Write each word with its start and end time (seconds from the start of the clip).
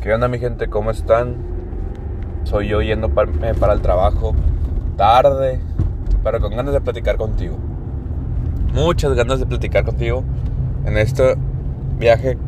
¿Qué 0.00 0.14
onda 0.14 0.28
mi 0.28 0.38
gente? 0.38 0.68
¿Cómo 0.68 0.90
están? 0.90 1.36
Soy 2.44 2.68
yo 2.68 2.80
yendo 2.80 3.10
para, 3.10 3.30
eh, 3.50 3.54
para 3.54 3.74
el 3.74 3.82
trabajo 3.82 4.34
tarde, 4.96 5.60
pero 6.24 6.40
con 6.40 6.56
ganas 6.56 6.72
de 6.72 6.80
platicar 6.80 7.18
contigo. 7.18 7.58
Muchas 8.72 9.12
ganas 9.12 9.40
de 9.40 9.46
platicar 9.46 9.84
contigo 9.84 10.24
en 10.86 10.96
este 10.96 11.36
viaje. 11.98 12.38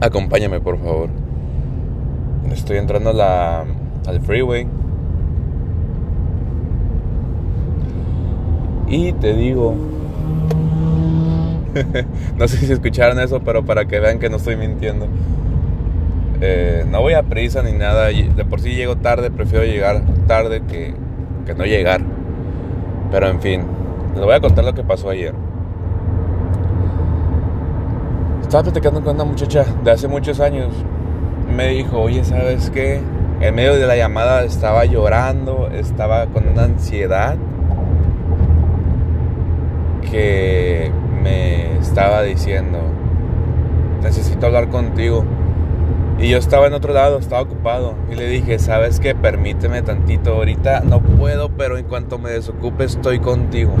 Acompáñame 0.00 0.60
por 0.60 0.78
favor. 0.78 1.08
Estoy 2.52 2.76
entrando 2.76 3.10
a 3.20 3.64
al 4.06 4.20
freeway. 4.20 4.68
Y 8.86 9.12
te 9.14 9.34
digo, 9.34 9.74
no 12.38 12.46
sé 12.46 12.58
si 12.58 12.72
escucharon 12.72 13.18
eso, 13.18 13.40
pero 13.40 13.64
para 13.64 13.86
que 13.86 13.98
vean 13.98 14.20
que 14.20 14.30
no 14.30 14.36
estoy 14.36 14.54
mintiendo. 14.54 15.08
Eh, 16.46 16.84
no 16.86 17.00
voy 17.00 17.14
a 17.14 17.22
prisa 17.22 17.62
ni 17.62 17.72
nada. 17.72 18.08
De 18.08 18.44
por 18.44 18.60
sí 18.60 18.74
llego 18.74 18.96
tarde, 18.96 19.30
prefiero 19.30 19.64
llegar 19.64 20.02
tarde 20.26 20.60
que, 20.68 20.94
que 21.46 21.54
no 21.54 21.64
llegar. 21.64 22.02
Pero 23.10 23.28
en 23.28 23.40
fin, 23.40 23.62
les 24.14 24.22
voy 24.22 24.34
a 24.34 24.40
contar 24.40 24.62
lo 24.62 24.74
que 24.74 24.84
pasó 24.84 25.08
ayer. 25.08 25.32
Estaba 28.42 28.64
platicando 28.64 29.02
con 29.02 29.14
una 29.14 29.24
muchacha 29.24 29.64
de 29.82 29.90
hace 29.90 30.06
muchos 30.06 30.38
años. 30.38 30.68
Me 31.56 31.68
dijo, 31.68 31.98
oye, 31.98 32.22
¿sabes 32.24 32.68
qué? 32.68 33.00
En 33.40 33.54
medio 33.54 33.76
de 33.76 33.86
la 33.86 33.96
llamada 33.96 34.44
estaba 34.44 34.84
llorando, 34.84 35.70
estaba 35.72 36.26
con 36.26 36.46
una 36.46 36.64
ansiedad 36.64 37.36
que 40.10 40.90
me 41.22 41.78
estaba 41.78 42.20
diciendo, 42.22 42.80
necesito 44.02 44.44
hablar 44.44 44.68
contigo. 44.68 45.24
Y 46.18 46.28
yo 46.28 46.38
estaba 46.38 46.66
en 46.68 46.74
otro 46.74 46.92
lado, 46.92 47.18
estaba 47.18 47.42
ocupado. 47.42 47.94
Y 48.10 48.14
le 48.14 48.28
dije, 48.28 48.58
¿sabes 48.58 49.00
qué? 49.00 49.14
Permíteme 49.14 49.82
tantito. 49.82 50.34
Ahorita 50.34 50.80
no 50.80 51.00
puedo, 51.00 51.50
pero 51.50 51.76
en 51.76 51.84
cuanto 51.86 52.18
me 52.18 52.30
desocupe 52.30 52.84
estoy 52.84 53.18
contigo. 53.18 53.74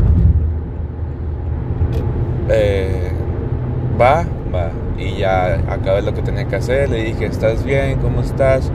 Eh, 2.48 3.12
va, 4.00 4.26
va. 4.54 4.70
Y 4.98 5.18
ya 5.18 5.54
acabé 5.68 6.02
lo 6.02 6.12
que 6.12 6.22
tenía 6.22 6.46
que 6.46 6.56
hacer. 6.56 6.90
Le 6.90 7.04
dije, 7.04 7.26
¿estás 7.26 7.64
bien? 7.64 7.98
¿Cómo 8.00 8.20
estás? 8.20 8.70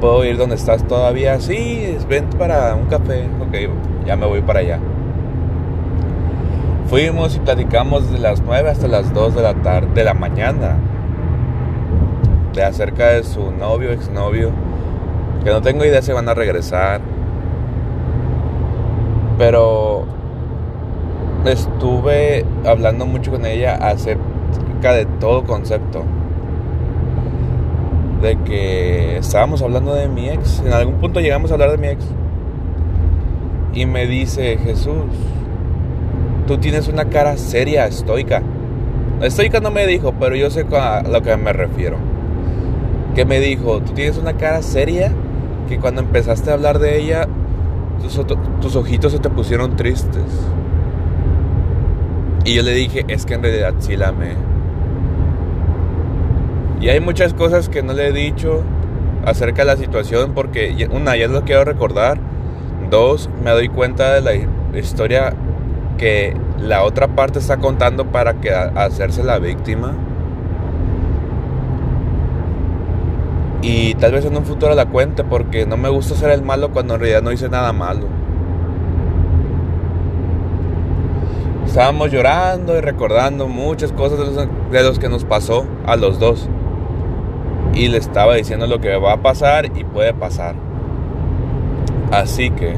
¿Puedo 0.00 0.24
ir 0.24 0.36
donde 0.36 0.56
estás 0.56 0.86
todavía? 0.86 1.40
Sí, 1.40 1.96
ven 2.08 2.28
para 2.38 2.74
un 2.74 2.86
café. 2.86 3.28
Ok, 3.40 3.70
ya 4.04 4.16
me 4.16 4.26
voy 4.26 4.42
para 4.42 4.60
allá. 4.60 4.80
Fuimos 6.88 7.36
y 7.36 7.38
platicamos 7.38 8.10
de 8.10 8.18
las 8.18 8.42
9 8.42 8.68
hasta 8.68 8.88
las 8.88 9.14
2 9.14 9.36
de 9.36 9.42
la 9.42 9.54
tarde, 9.54 9.88
de 9.94 10.02
la 10.02 10.14
mañana 10.14 10.76
de 12.52 12.64
acerca 12.64 13.08
de 13.08 13.22
su 13.22 13.50
novio, 13.52 13.92
exnovio, 13.92 14.50
que 15.44 15.50
no 15.50 15.62
tengo 15.62 15.84
idea 15.84 16.02
si 16.02 16.12
van 16.12 16.28
a 16.28 16.34
regresar. 16.34 17.00
Pero 19.38 20.04
estuve 21.44 22.44
hablando 22.66 23.06
mucho 23.06 23.30
con 23.30 23.46
ella 23.46 23.74
acerca 23.76 24.92
de 24.92 25.06
todo 25.18 25.44
concepto. 25.44 26.04
De 28.20 28.36
que 28.38 29.16
estábamos 29.16 29.62
hablando 29.62 29.94
de 29.94 30.08
mi 30.08 30.28
ex. 30.28 30.60
En 30.60 30.72
algún 30.74 30.96
punto 30.96 31.20
llegamos 31.20 31.50
a 31.50 31.54
hablar 31.54 31.70
de 31.70 31.78
mi 31.78 31.88
ex. 31.88 32.04
Y 33.72 33.86
me 33.86 34.06
dice, 34.06 34.58
Jesús, 34.58 35.04
tú 36.46 36.58
tienes 36.58 36.88
una 36.88 37.06
cara 37.06 37.36
seria, 37.38 37.86
estoica. 37.86 38.42
Estoica 39.22 39.60
no 39.60 39.70
me 39.70 39.86
dijo, 39.86 40.12
pero 40.18 40.34
yo 40.34 40.50
sé 40.50 40.66
a 40.72 41.02
lo 41.02 41.22
que 41.22 41.36
me 41.36 41.52
refiero 41.52 42.09
que 43.14 43.24
me 43.24 43.40
dijo, 43.40 43.80
tú 43.80 43.92
tienes 43.92 44.18
una 44.18 44.34
cara 44.34 44.62
seria 44.62 45.12
que 45.68 45.78
cuando 45.78 46.00
empezaste 46.00 46.50
a 46.50 46.54
hablar 46.54 46.78
de 46.78 46.98
ella, 46.98 47.28
tus, 48.60 48.76
ojitos 48.76 49.12
se 49.12 49.18
te 49.18 49.30
pusieron 49.30 49.76
tristes. 49.76 50.24
Y 52.44 52.54
yo 52.54 52.62
le 52.62 52.72
dije, 52.72 53.04
es 53.08 53.26
que 53.26 53.34
en 53.34 53.42
realidad 53.42 53.74
sí 53.78 53.96
la 53.96 54.08
amé. 54.08 54.34
Y 56.80 56.88
hay 56.88 57.00
muchas 57.00 57.34
cosas 57.34 57.68
que 57.68 57.82
no 57.82 57.92
le 57.92 58.08
he 58.08 58.12
dicho 58.12 58.62
acerca 59.24 59.62
de 59.62 59.66
la 59.66 59.76
situación 59.76 60.32
porque 60.34 60.88
una, 60.90 61.16
ya 61.16 61.28
lo 61.28 61.44
quiero 61.44 61.64
recordar. 61.64 62.18
Dos, 62.90 63.28
me 63.44 63.50
doy 63.50 63.68
cuenta 63.68 64.14
de 64.14 64.20
la 64.22 64.78
historia 64.78 65.34
que 65.98 66.34
la 66.58 66.82
otra 66.82 67.08
parte 67.08 67.38
está 67.38 67.58
contando 67.58 68.06
para 68.06 68.40
que 68.40 68.50
hacerse 68.50 69.22
la 69.22 69.38
víctima. 69.38 69.92
Y 73.62 73.94
tal 73.96 74.12
vez 74.12 74.24
en 74.24 74.36
un 74.36 74.44
futuro 74.44 74.74
la 74.74 74.86
cuente 74.86 75.22
porque 75.22 75.66
no 75.66 75.76
me 75.76 75.90
gusta 75.90 76.14
ser 76.14 76.30
el 76.30 76.42
malo 76.42 76.70
cuando 76.70 76.94
en 76.94 77.00
realidad 77.00 77.22
no 77.22 77.30
hice 77.30 77.48
nada 77.48 77.72
malo. 77.72 78.06
Estábamos 81.66 82.10
llorando 82.10 82.76
y 82.76 82.80
recordando 82.80 83.46
muchas 83.46 83.92
cosas 83.92 84.18
de 84.72 84.82
los, 84.82 84.98
que 84.98 85.08
nos 85.08 85.24
pasó 85.24 85.66
a 85.86 85.96
los 85.96 86.18
dos. 86.18 86.48
Y 87.74 87.88
le 87.88 87.98
estaba 87.98 88.34
diciendo 88.34 88.66
lo 88.66 88.80
que 88.80 88.96
va 88.96 89.12
a 89.12 89.22
pasar 89.22 89.66
y 89.66 89.84
puede 89.84 90.12
pasar. 90.14 90.56
Así 92.10 92.50
que... 92.50 92.74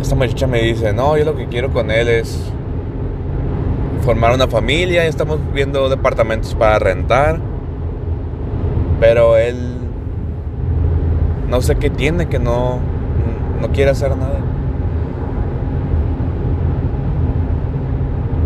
Esta 0.00 0.16
muchacha 0.16 0.46
me 0.48 0.60
dice, 0.60 0.92
no, 0.92 1.16
yo 1.16 1.24
lo 1.24 1.36
que 1.36 1.46
quiero 1.46 1.72
con 1.72 1.90
él 1.90 2.08
es 2.08 2.52
formar 4.02 4.34
una 4.34 4.48
familia, 4.48 5.06
estamos 5.06 5.38
viendo 5.54 5.88
departamentos 5.88 6.54
para 6.54 6.78
rentar. 6.78 7.38
Pero 9.00 9.36
él 9.36 9.78
no 11.48 11.60
sé 11.60 11.76
qué 11.76 11.90
tiene 11.90 12.26
que 12.26 12.38
no 12.38 12.80
no 13.60 13.68
quiere 13.68 13.92
hacer 13.92 14.16
nada. 14.16 14.40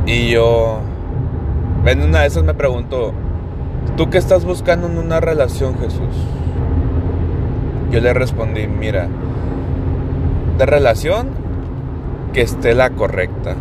Y 0.06 0.30
yo 0.30 0.80
en 1.86 2.02
una 2.02 2.20
de 2.20 2.26
esas 2.26 2.44
me 2.44 2.54
pregunto, 2.54 3.12
¿tú 3.96 4.10
qué 4.10 4.18
estás 4.18 4.44
buscando 4.44 4.86
en 4.86 4.98
una 4.98 5.20
relación, 5.20 5.78
Jesús? 5.78 6.14
Yo 7.90 8.00
le 8.00 8.12
respondí, 8.12 8.66
mira, 8.66 9.08
de 10.58 10.66
relación 10.66 11.28
que 12.32 12.42
esté 12.42 12.74
la 12.74 12.90
correcta 12.90 13.54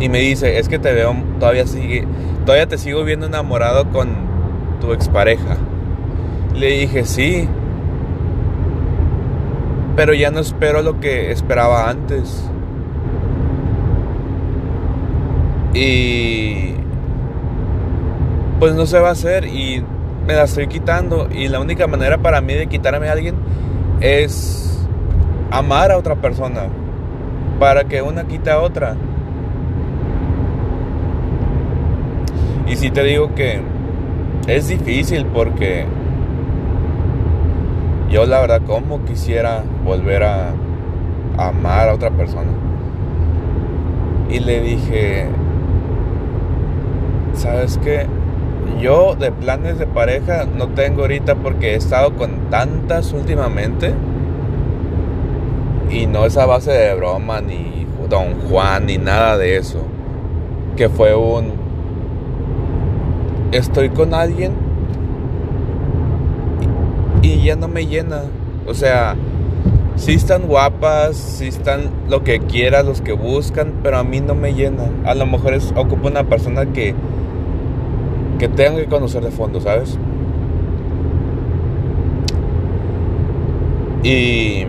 y 0.00 0.08
me 0.08 0.18
dice, 0.18 0.58
es 0.58 0.68
que 0.68 0.78
te 0.78 0.92
veo, 0.92 1.14
todavía 1.38 1.66
sigue, 1.66 2.06
todavía 2.46 2.66
te 2.66 2.78
sigo 2.78 3.04
viendo 3.04 3.26
enamorado 3.26 3.86
con 3.90 4.08
tu 4.80 4.92
expareja. 4.92 5.56
Le 6.54 6.68
dije, 6.68 7.04
sí, 7.04 7.48
pero 9.94 10.14
ya 10.14 10.30
no 10.30 10.40
espero 10.40 10.80
lo 10.80 10.98
que 10.98 11.30
esperaba 11.30 11.90
antes. 11.90 12.42
Y 15.74 16.74
pues 18.58 18.74
no 18.74 18.86
se 18.86 18.98
va 18.98 19.10
a 19.10 19.12
hacer 19.12 19.44
y 19.44 19.84
me 20.26 20.34
la 20.34 20.44
estoy 20.44 20.66
quitando 20.66 21.28
y 21.30 21.48
la 21.48 21.60
única 21.60 21.86
manera 21.86 22.18
para 22.18 22.40
mí 22.40 22.54
de 22.54 22.66
quitarme 22.66 23.08
a 23.08 23.12
alguien 23.12 23.36
es 24.00 24.86
amar 25.50 25.90
a 25.92 25.98
otra 25.98 26.14
persona 26.16 26.62
para 27.58 27.84
que 27.84 28.02
una 28.02 28.24
quita 28.24 28.54
a 28.54 28.60
otra. 28.60 28.96
Y 32.70 32.76
si 32.76 32.92
te 32.92 33.02
digo 33.02 33.34
que 33.34 33.60
es 34.46 34.68
difícil 34.68 35.26
porque 35.26 35.86
yo 38.08 38.24
la 38.26 38.40
verdad 38.40 38.62
como 38.64 39.04
quisiera 39.04 39.64
volver 39.84 40.22
a, 40.22 40.52
amar 41.36 41.88
a 41.88 41.94
otra 41.94 42.10
persona. 42.10 42.50
Y 44.30 44.38
le 44.38 44.60
dije, 44.60 45.26
¿sabes 47.34 47.76
qué? 47.82 48.06
Yo 48.80 49.16
de 49.16 49.32
planes 49.32 49.80
de 49.80 49.86
pareja 49.88 50.46
no 50.46 50.68
tengo 50.68 51.02
ahorita 51.02 51.34
porque 51.34 51.72
he 51.72 51.74
estado 51.74 52.14
con 52.14 52.50
tantas 52.50 53.12
últimamente. 53.12 53.94
Y 55.90 56.06
no 56.06 56.24
es 56.24 56.36
a 56.36 56.46
base 56.46 56.70
de 56.70 56.94
broma, 56.94 57.40
ni 57.40 57.84
Don 58.08 58.48
Juan, 58.48 58.86
ni 58.86 58.96
nada 58.96 59.36
de 59.36 59.56
eso. 59.56 59.82
Que 60.76 60.88
fue 60.88 61.16
un 61.16 61.59
estoy 63.52 63.90
con 63.90 64.14
alguien 64.14 64.52
y, 67.22 67.42
ya 67.42 67.56
no 67.56 67.68
me 67.68 67.86
llena. 67.86 68.22
O 68.66 68.74
sea, 68.74 69.16
sí 69.96 70.14
están 70.14 70.46
guapas, 70.46 71.16
sí 71.16 71.48
están 71.48 71.90
lo 72.08 72.24
que 72.24 72.40
quieras, 72.40 72.84
los 72.84 73.00
que 73.00 73.12
buscan, 73.12 73.74
pero 73.82 73.98
a 73.98 74.04
mí 74.04 74.20
no 74.20 74.34
me 74.34 74.54
llena. 74.54 74.84
A 75.04 75.14
lo 75.14 75.26
mejor 75.26 75.54
es, 75.54 75.72
ocupa 75.76 76.08
una 76.08 76.24
persona 76.24 76.66
que, 76.66 76.94
que 78.38 78.48
tenga 78.48 78.78
que 78.78 78.86
conocer 78.86 79.22
de 79.22 79.30
fondo, 79.30 79.60
¿sabes? 79.60 79.98
Y 84.02 84.64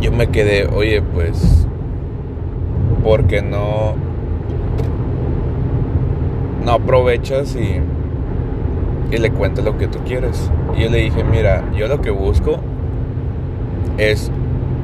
yo 0.00 0.12
me 0.12 0.28
quedé, 0.28 0.68
oye, 0.68 1.02
pues, 1.02 1.66
porque 3.02 3.42
no 3.42 3.96
no 6.68 6.74
aprovechas 6.74 7.56
y, 7.56 7.80
y 9.10 9.18
le 9.18 9.30
cuentas 9.30 9.64
lo 9.64 9.78
que 9.78 9.88
tú 9.88 10.00
quieres. 10.04 10.50
Y 10.76 10.82
yo 10.82 10.90
le 10.90 10.98
dije, 10.98 11.24
mira, 11.24 11.64
yo 11.74 11.88
lo 11.88 12.02
que 12.02 12.10
busco 12.10 12.58
es 13.96 14.30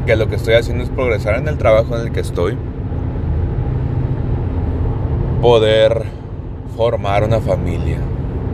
que 0.06 0.16
lo 0.16 0.26
que 0.26 0.36
estoy 0.36 0.54
haciendo 0.54 0.82
es 0.82 0.88
progresar 0.88 1.36
en 1.36 1.46
el 1.46 1.58
trabajo 1.58 1.94
en 1.94 2.06
el 2.06 2.10
que 2.10 2.20
estoy. 2.20 2.56
Poder 5.42 6.04
formar 6.74 7.22
una 7.22 7.40
familia. 7.40 7.98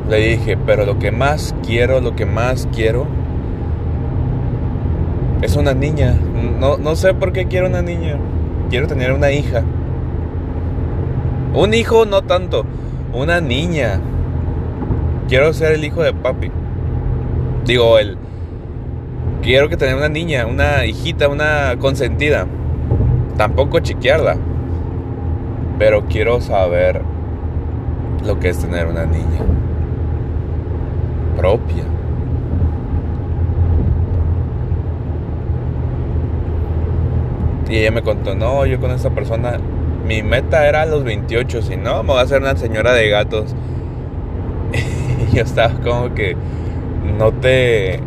Le 0.09 0.17
dije, 0.17 0.59
pero 0.67 0.85
lo 0.85 0.99
que 0.99 1.13
más 1.13 1.55
quiero, 1.65 2.01
lo 2.01 2.17
que 2.17 2.27
más 2.27 2.69
quiero 2.75 3.07
es 5.41 5.55
una 5.55 5.73
niña. 5.73 6.17
No, 6.59 6.79
no 6.79 6.97
sé 6.97 7.15
por 7.15 7.33
qué 7.33 7.47
quiero 7.47 7.69
una 7.69 7.81
niña. 7.81 8.17
Quiero 8.71 8.89
tener 8.89 9.13
una 9.13 9.31
hija. 9.31 9.63
Un 11.55 11.75
hijo 11.75 12.07
no 12.07 12.23
tanto. 12.23 12.65
Una 13.13 13.41
niña. 13.41 14.01
Quiero 15.29 15.53
ser 15.53 15.73
el 15.73 15.85
hijo 15.85 16.03
de 16.03 16.13
papi. 16.13 16.51
Digo, 17.65 17.99
el... 17.99 18.17
Quiero 19.43 19.69
que 19.69 19.77
tener 19.77 19.97
una 19.97 20.09
niña, 20.09 20.47
una 20.47 20.85
hijita, 20.85 21.29
una 21.29 21.77
consentida. 21.79 22.47
Tampoco 23.37 23.81
chiquearla. 23.81 24.37
Pero 25.79 26.05
quiero 26.07 26.41
saber 26.41 27.03
lo 28.25 28.39
que 28.39 28.51
es 28.51 28.59
tener 28.59 28.87
una 28.87 29.07
niña. 29.07 29.41
Propia. 31.37 31.85
Y 37.71 37.77
ella 37.77 37.93
me 37.93 38.03
contó, 38.03 38.35
no, 38.35 38.67
yo 38.67 38.81
con 38.81 38.91
esta 38.91 39.11
persona, 39.11 39.59
mi 40.11 40.25
meta 40.25 40.67
era 40.67 40.87
los 40.87 41.05
28, 41.05 41.63
si 41.63 41.77
no, 41.77 42.03
me 42.03 42.09
voy 42.09 42.19
a 42.19 42.23
hacer 42.23 42.43
una 42.43 42.57
señora 42.57 42.93
de 42.95 43.09
gatos. 43.11 43.55
y 45.33 45.37
yo 45.37 45.43
estaba 45.45 45.73
como 45.85 46.13
que, 46.17 46.35
no 47.17 47.31
te... 47.31 48.01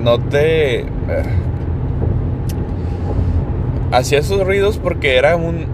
No 0.00 0.20
te... 0.20 0.82
Eh, 0.82 0.86
hacía 3.90 4.20
esos 4.20 4.46
ruidos 4.46 4.78
porque 4.78 5.16
era 5.16 5.34
un... 5.34 5.66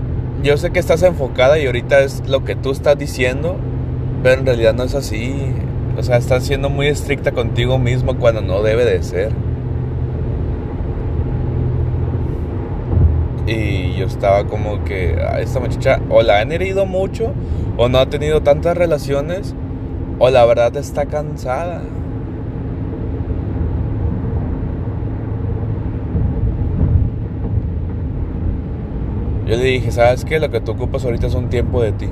Yo 0.43 0.57
sé 0.57 0.71
que 0.71 0.79
estás 0.79 1.03
enfocada 1.03 1.59
y 1.59 1.67
ahorita 1.67 2.01
es 2.01 2.27
lo 2.27 2.47
que 2.47 2.57
tú 2.57 2.71
estás 2.71 2.97
diciendo, 2.97 3.57
pero 4.23 4.41
en 4.41 4.47
realidad 4.47 4.73
no 4.73 4.85
es 4.85 4.95
así. 4.95 5.53
O 5.99 6.03
sea, 6.03 6.17
estás 6.17 6.45
siendo 6.45 6.71
muy 6.71 6.87
estricta 6.87 7.33
contigo 7.33 7.79
mismo 7.79 8.17
cuando 8.17 8.41
no 8.41 8.63
debe 8.63 8.87
de 8.87 9.03
ser. 9.03 9.31
Y 13.49 13.97
yo 13.97 14.05
estaba 14.05 14.45
como 14.45 14.85
que 14.85 15.17
a 15.23 15.41
esta 15.41 15.59
muchacha 15.59 16.03
o 16.11 16.21
la 16.21 16.41
han 16.41 16.53
herido 16.53 16.85
mucho 16.85 17.33
o 17.79 17.89
no 17.89 17.97
ha 17.97 18.07
tenido 18.11 18.43
tantas 18.43 18.77
relaciones 18.77 19.55
o 20.19 20.29
la 20.29 20.45
verdad 20.45 20.77
está 20.77 21.07
cansada. 21.07 21.81
Yo 29.47 29.57
le 29.57 29.65
dije, 29.65 29.91
¿sabes 29.93 30.27
qué? 30.27 30.39
Lo 30.39 30.51
que 30.51 30.61
tú 30.61 30.73
ocupas 30.73 31.07
ahorita 31.07 31.27
es 31.27 31.35
un 31.35 31.49
tiempo 31.49 31.81
de 31.81 31.93
ti. 31.93 32.11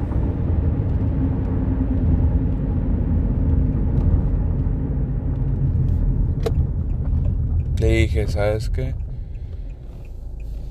Le 7.78 7.88
dije, 7.88 8.26
¿sabes 8.26 8.70
qué? 8.70 8.94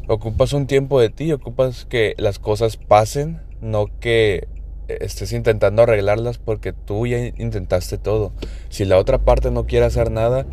Ocupas 0.07 0.53
un 0.53 0.67
tiempo 0.67 0.99
de 1.01 1.09
ti, 1.09 1.31
ocupas 1.31 1.85
que 1.85 2.13
las 2.19 2.37
cosas 2.37 2.77
pasen, 2.77 3.41
no 3.59 3.87
que 3.99 4.47
estés 4.87 5.33
intentando 5.33 5.81
arreglarlas 5.81 6.37
porque 6.37 6.73
tú 6.73 7.07
ya 7.07 7.17
intentaste 7.25 7.97
todo. 7.97 8.31
Si 8.69 8.85
la 8.85 8.99
otra 8.99 9.17
parte 9.17 9.49
no 9.49 9.65
quiere 9.65 9.87
hacer 9.87 10.11
nada, 10.11 10.45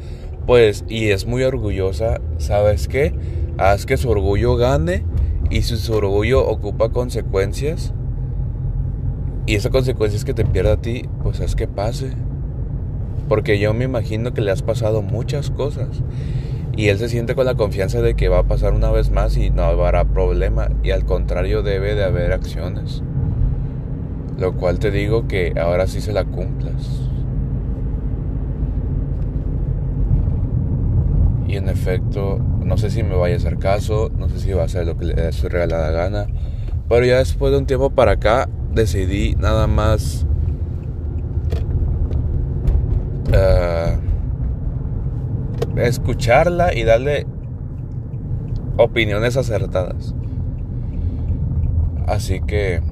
pues, 0.46 0.86
y 0.88 1.10
es 1.10 1.26
muy 1.26 1.42
orgullosa, 1.42 2.22
¿sabes 2.38 2.88
qué? 2.88 3.12
Haz 3.58 3.84
que 3.84 3.98
su 3.98 4.08
orgullo 4.08 4.56
gane 4.56 5.04
y 5.50 5.60
si 5.60 5.76
su 5.76 5.92
orgullo 5.92 6.48
ocupa 6.48 6.88
consecuencias, 6.88 7.92
y 9.44 9.56
esa 9.56 9.68
consecuencia 9.68 10.16
es 10.16 10.24
que 10.24 10.32
te 10.32 10.46
pierda 10.46 10.74
a 10.74 10.80
ti, 10.80 11.02
pues 11.22 11.40
haz 11.40 11.56
que 11.56 11.68
pase. 11.68 12.12
Porque 13.28 13.58
yo 13.58 13.74
me 13.74 13.84
imagino 13.84 14.32
que 14.32 14.40
le 14.40 14.50
has 14.50 14.62
pasado 14.62 15.02
muchas 15.02 15.50
cosas 15.50 16.02
y 16.74 16.88
él 16.88 16.98
se 16.98 17.08
siente 17.08 17.34
con 17.34 17.44
la 17.44 17.54
confianza 17.54 18.00
de 18.00 18.14
que 18.14 18.28
va 18.28 18.40
a 18.40 18.42
pasar 18.44 18.72
una 18.72 18.90
vez 18.90 19.10
más 19.10 19.36
y 19.36 19.50
no 19.50 19.62
habrá 19.64 20.04
problema 20.04 20.68
y 20.82 20.90
al 20.90 21.04
contrario 21.04 21.62
debe 21.62 21.94
de 21.94 22.04
haber 22.04 22.32
acciones. 22.32 23.02
Lo 24.38 24.54
cual 24.54 24.78
te 24.78 24.90
digo 24.90 25.28
que 25.28 25.52
ahora 25.60 25.86
sí 25.86 26.00
se 26.00 26.12
la 26.12 26.24
cumplas. 26.24 27.08
Y 31.46 31.56
en 31.56 31.68
efecto, 31.68 32.38
no 32.64 32.78
sé 32.78 32.90
si 32.90 33.02
me 33.02 33.14
vaya 33.14 33.34
a 33.34 33.38
hacer 33.38 33.58
caso, 33.58 34.10
no 34.16 34.28
sé 34.30 34.40
si 34.40 34.52
va 34.52 34.64
a 34.64 34.68
ser 34.68 34.86
lo 34.86 34.96
que 34.96 35.04
le 35.04 35.14
dé 35.14 35.32
su 35.32 35.48
regalada 35.50 35.90
gana. 35.90 36.26
Pero 36.88 37.04
ya 37.04 37.18
después 37.18 37.52
de 37.52 37.58
un 37.58 37.66
tiempo 37.66 37.90
para 37.90 38.12
acá 38.12 38.48
decidí 38.72 39.34
nada 39.34 39.66
más... 39.66 40.26
Uh, 43.28 44.01
escucharla 45.76 46.74
y 46.74 46.84
darle 46.84 47.26
opiniones 48.76 49.36
acertadas. 49.36 50.14
Así 52.06 52.40
que 52.40 52.82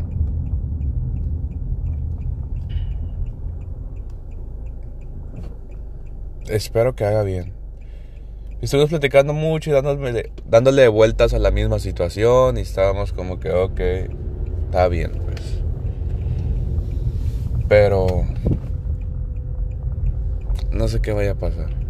espero 6.49 6.95
que 6.95 7.05
haga 7.05 7.23
bien. 7.23 7.53
Estuvimos 8.61 8.91
platicando 8.91 9.33
mucho 9.33 9.71
y 9.71 9.73
dándole, 9.73 10.33
dándole 10.47 10.89
vueltas 10.89 11.33
a 11.33 11.39
la 11.39 11.51
misma 11.51 11.79
situación 11.79 12.59
y 12.59 12.61
estábamos 12.61 13.13
como 13.13 13.41
que, 13.41 13.51
ok, 13.51 13.81
está 14.67 14.89
bien, 14.89 15.13
pues. 15.25 15.63
Pero 17.69 18.27
no 20.73 20.89
sé 20.89 21.01
qué 21.01 21.13
vaya 21.13 21.33
a 21.33 21.37
pasar. 21.37 21.90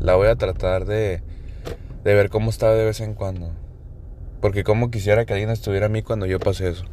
La 0.00 0.16
voy 0.16 0.28
a 0.28 0.36
tratar 0.36 0.86
de, 0.86 1.22
de 2.04 2.14
ver 2.14 2.30
cómo 2.30 2.50
está 2.50 2.72
de 2.72 2.84
vez 2.84 3.00
en 3.00 3.14
cuando. 3.14 3.52
Porque 4.40 4.64
como 4.64 4.90
quisiera 4.90 5.26
que 5.26 5.34
alguien 5.34 5.50
estuviera 5.50 5.86
a 5.86 5.90
mí 5.90 6.02
cuando 6.02 6.26
yo 6.26 6.40
pasé 6.40 6.70
eso. 6.70 6.84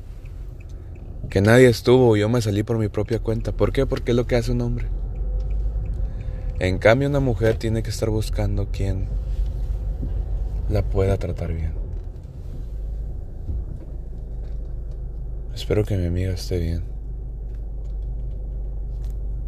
Que 1.30 1.42
nadie 1.42 1.68
estuvo, 1.68 2.18
yo 2.18 2.30
me 2.30 2.42
salí 2.42 2.64
por 2.64 2.78
mi 2.78 2.90
propia 2.90 3.20
cuenta. 3.20 3.52
¿Por 3.52 3.72
qué? 3.72 3.86
Porque 3.86 4.12
es 4.12 4.18
lo 4.18 4.28
que 4.28 4.36
hace 4.36 4.52
un 4.52 4.62
hombre. 4.62 4.88
En 6.60 6.80
cambio, 6.80 7.08
una 7.08 7.20
mujer 7.20 7.58
tiene 7.58 7.84
que 7.84 7.90
estar 7.90 8.10
buscando 8.10 8.68
quien 8.72 9.08
la 10.70 10.84
pueda 10.84 11.18
tratar 11.18 11.54
bien. 11.54 11.74
Espero 15.54 15.86
que 15.86 15.98
mi 15.98 16.08
amiga 16.08 16.34
esté 16.34 16.60
bien. 16.60 16.97